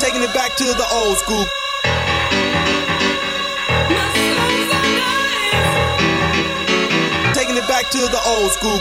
[0.00, 1.44] Taking it back to the old school.
[7.34, 8.78] Taking it back to the old school.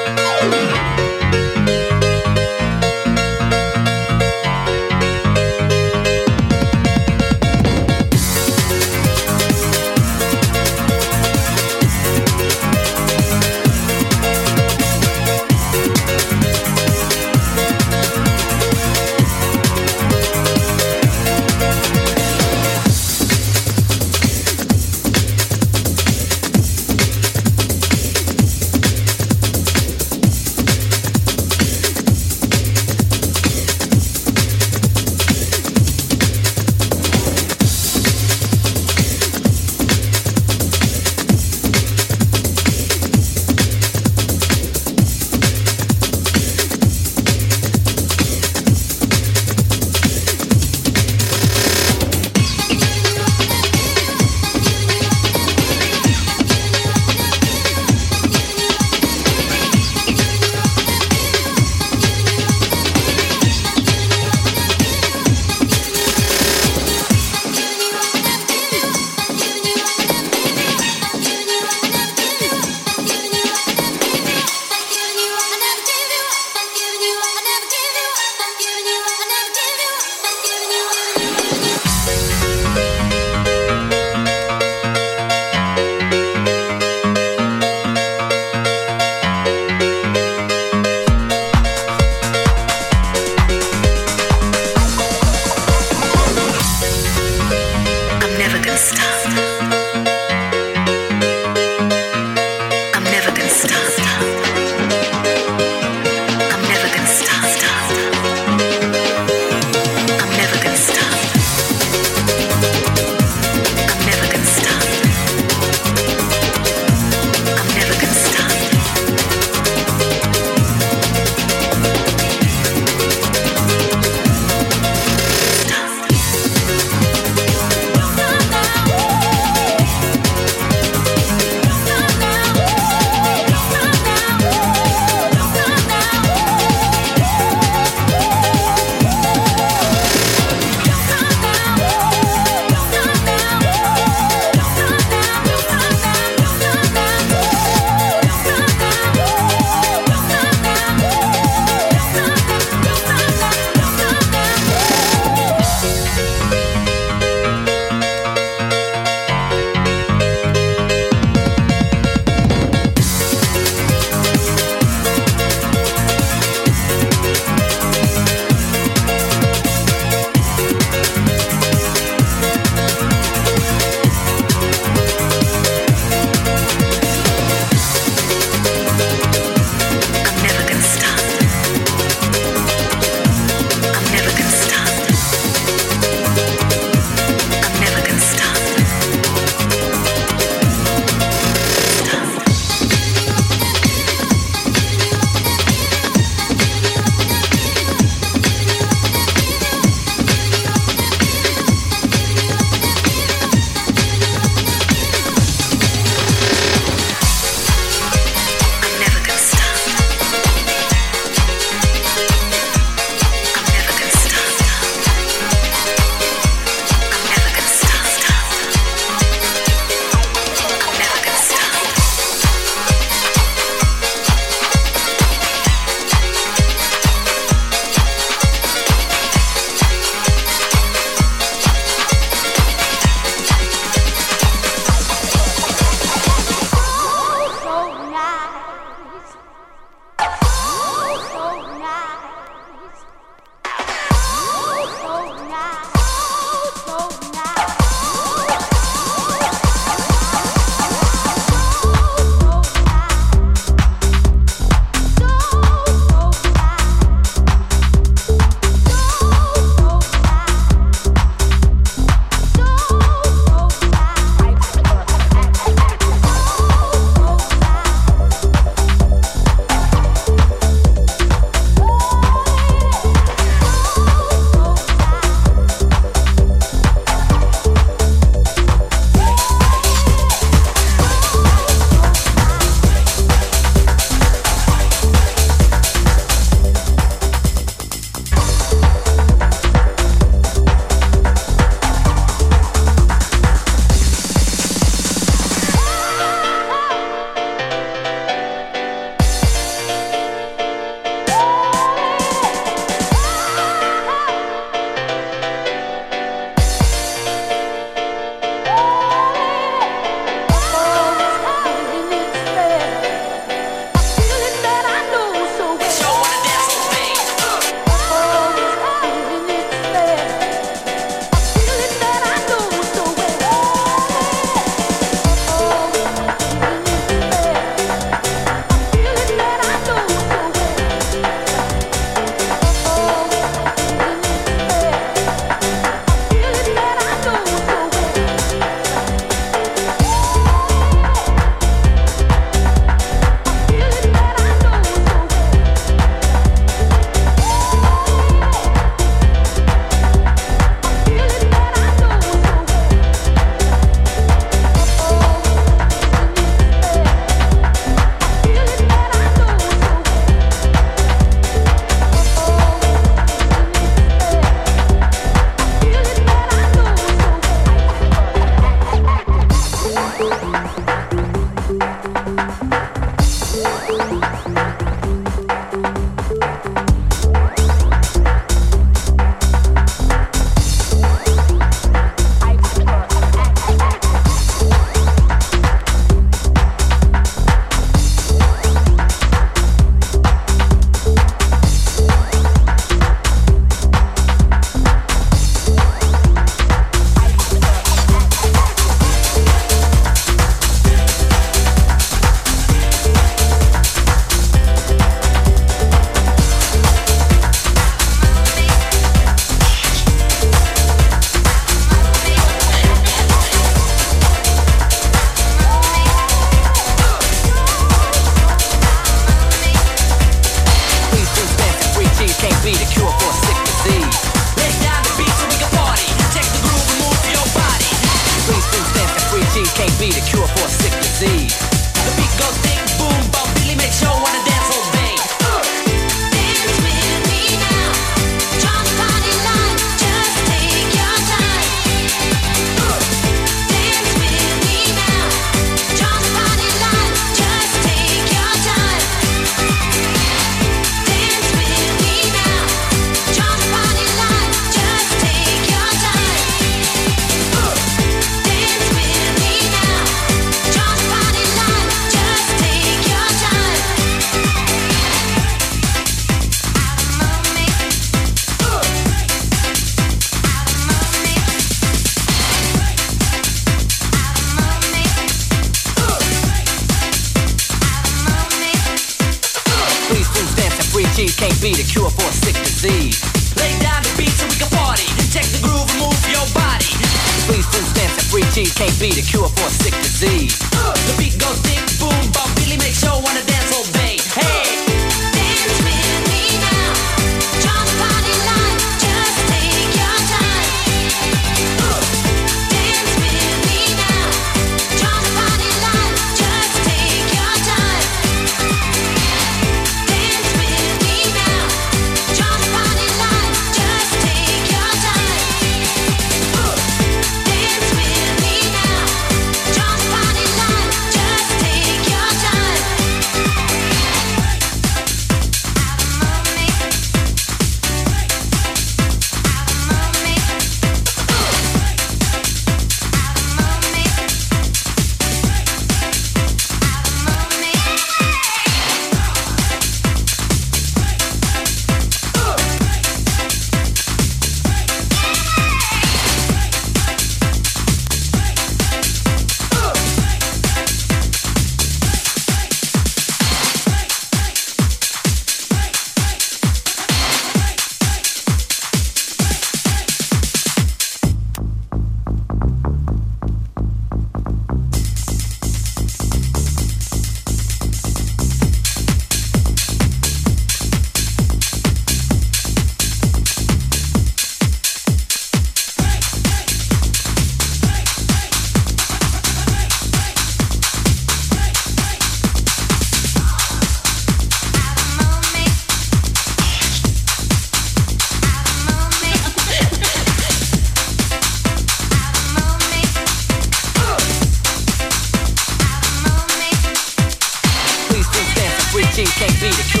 [599.71, 600.00] the